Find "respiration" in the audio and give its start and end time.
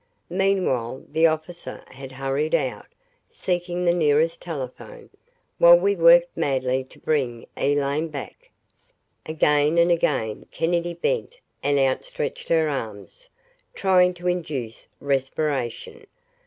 14.99-16.07